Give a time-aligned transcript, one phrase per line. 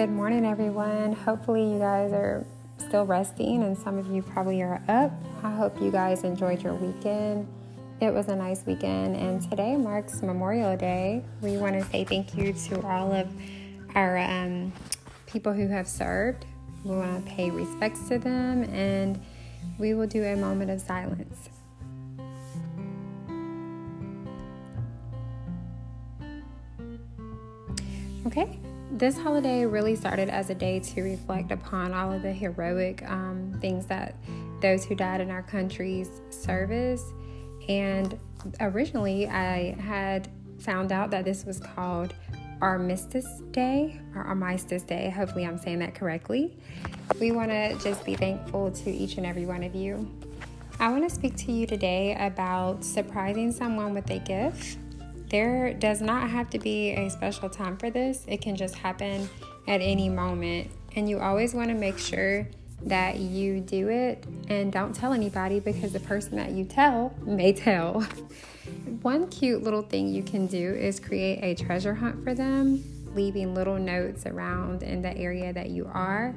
[0.00, 1.12] Good morning, everyone.
[1.12, 2.46] Hopefully, you guys are
[2.78, 5.12] still resting, and some of you probably are up.
[5.42, 7.46] I hope you guys enjoyed your weekend.
[8.00, 11.22] It was a nice weekend, and today marks Memorial Day.
[11.42, 13.28] We want to say thank you to all of
[13.94, 14.72] our um,
[15.26, 16.46] people who have served.
[16.82, 19.20] We want to pay respects to them, and
[19.78, 21.50] we will do a moment of silence.
[28.26, 28.58] Okay,
[28.90, 33.56] this holiday really started as a day to reflect upon all of the heroic um,
[33.60, 34.16] things that
[34.60, 37.04] those who died in our country's service.
[37.68, 38.18] And
[38.60, 42.14] originally, I had found out that this was called
[42.60, 45.08] Armistice Day or Armistice Day.
[45.08, 46.58] Hopefully, I'm saying that correctly.
[47.20, 50.10] We want to just be thankful to each and every one of you.
[50.80, 54.78] I want to speak to you today about surprising someone with a gift
[55.30, 59.28] there does not have to be a special time for this, it can just happen
[59.66, 60.70] at any moment.
[60.96, 62.46] And you always want to make sure
[62.82, 67.52] that you do it and don't tell anybody because the person that you tell may
[67.52, 68.00] tell.
[69.02, 72.82] One cute little thing you can do is create a treasure hunt for them,
[73.14, 76.34] leaving little notes around in the area that you are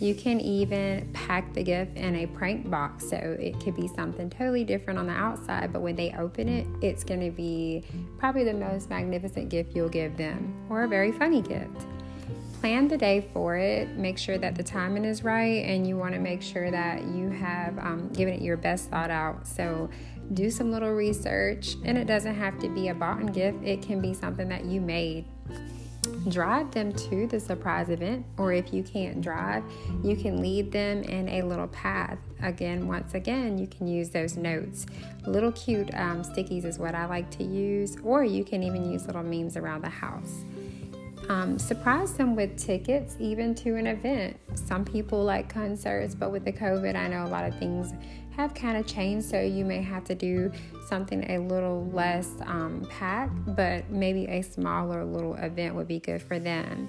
[0.00, 4.28] you can even pack the gift in a prank box so it could be something
[4.28, 7.82] totally different on the outside, but when they open it, it's going to be
[8.18, 11.86] probably the most magnificent gift you'll give them or a very funny gift.
[12.60, 16.14] Plan the day for it, make sure that the timing is right, and you want
[16.14, 19.46] to make sure that you have um, given it your best thought out.
[19.46, 19.90] So,
[20.32, 24.00] do some little research, and it doesn't have to be a bought gift, it can
[24.00, 25.26] be something that you made
[26.28, 29.62] drive them to the surprise event, or if you can't drive,
[30.02, 32.18] you can lead them in a little path.
[32.42, 34.86] Again, once again, you can use those notes.
[35.26, 39.06] Little cute um, stickies is what I like to use, or you can even use
[39.06, 40.44] little memes around the house.
[41.28, 44.38] Um, surprise them with tickets, even to an event.
[44.54, 47.92] Some people like concerts, but with the COVID, I know a lot of things
[48.36, 50.52] have kind of changed, so you may have to do
[50.88, 56.22] something a little less um, packed, but maybe a smaller little event would be good
[56.22, 56.88] for them.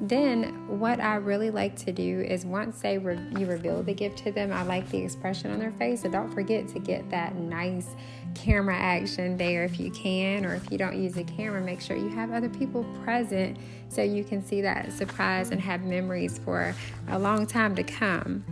[0.00, 4.18] Then, what I really like to do is once they re- you reveal the gift
[4.24, 6.02] to them, I like the expression on their face.
[6.02, 7.88] So don't forget to get that nice
[8.34, 11.96] camera action there if you can, or if you don't use a camera, make sure
[11.96, 13.56] you have other people present
[13.88, 16.74] so you can see that surprise and have memories for
[17.08, 18.44] a long time to come.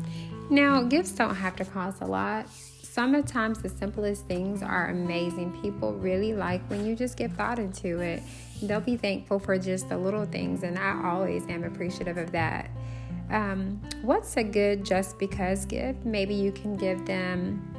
[0.50, 2.49] Now, gifts don't have to cost a lot.
[2.50, 5.60] Sometimes the simplest things are amazing.
[5.62, 8.22] People really like when you just give thought into it.
[8.62, 12.71] They'll be thankful for just the little things, and I always am appreciative of that.
[13.31, 16.05] Um, what's a good just because gift?
[16.05, 17.75] Maybe you can give them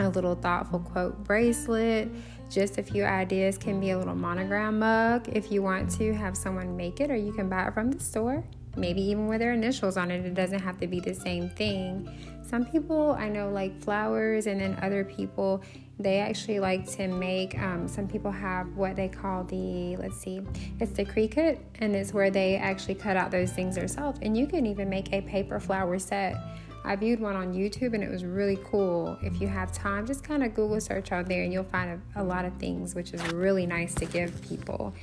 [0.00, 2.10] a little thoughtful quote bracelet.
[2.50, 6.36] Just a few ideas can be a little monogram mug if you want to have
[6.36, 8.44] someone make it, or you can buy it from the store
[8.78, 10.24] maybe even with their initials on it.
[10.24, 12.08] It doesn't have to be the same thing.
[12.42, 15.62] Some people I know like flowers, and then other people
[16.00, 17.58] they actually like to make.
[17.58, 20.40] Um, some people have what they call the let's see,
[20.80, 24.18] it's the Cricut, and it's where they actually cut out those things themselves.
[24.22, 26.36] And you can even make a paper flower set
[26.84, 29.18] I viewed one on YouTube and it was really cool.
[29.22, 32.22] If you have time, just kind of Google search on there and you'll find a,
[32.22, 34.94] a, lot of things, which is really nice to give people.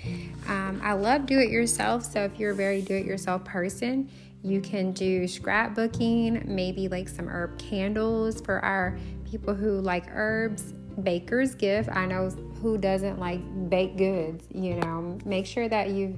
[0.48, 4.10] Um, I love do it yourself, so if you're a very do it yourself person,
[4.42, 8.98] you can do scrapbooking, maybe like some herb candles for our
[9.30, 10.74] people who like herbs.
[11.04, 11.90] Baker's gift.
[11.92, 12.30] I know
[12.62, 15.18] who doesn't like baked goods, you know.
[15.26, 16.18] Make sure that you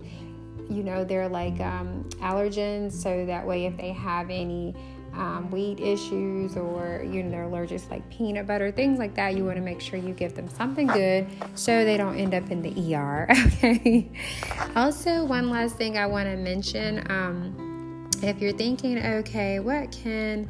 [0.70, 4.76] you know they're like um, allergens so that way if they have any
[5.18, 9.36] um, weed issues or you know they're allergic to like peanut butter things like that
[9.36, 12.50] you want to make sure you give them something good so they don't end up
[12.52, 14.10] in the er okay
[14.76, 20.48] also one last thing i want to mention um, if you're thinking okay what can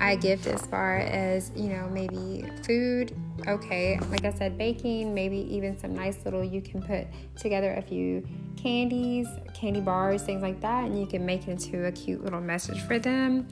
[0.00, 3.16] I gift as far as, you know, maybe food.
[3.46, 7.06] Okay, like I said, baking, maybe even some nice little, you can put
[7.36, 8.26] together a few
[8.56, 12.40] candies, candy bars, things like that, and you can make it into a cute little
[12.40, 13.48] message for them.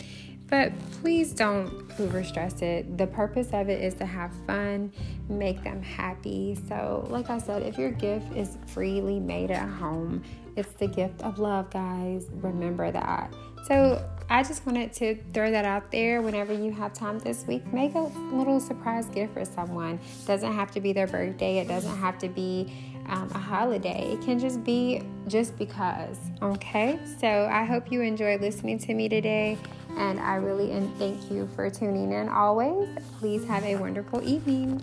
[0.49, 2.97] But please don't overstress it.
[2.97, 4.93] The purpose of it is to have fun,
[5.29, 6.57] make them happy.
[6.69, 10.23] So, like I said, if your gift is freely made at home,
[10.55, 12.29] it's the gift of love, guys.
[12.35, 13.35] Remember that.
[13.67, 17.65] So, I just wanted to throw that out there whenever you have time this week.
[17.73, 20.01] Make a little surprise gift for someone.
[20.23, 22.73] It doesn't have to be their birthday, it doesn't have to be
[23.09, 24.13] um, a holiday.
[24.13, 26.19] It can just be just because.
[26.43, 29.59] Okay, so I hope you enjoyed listening to me today.
[29.97, 32.89] And I really thank you for tuning in always.
[33.19, 34.83] Please have a wonderful evening.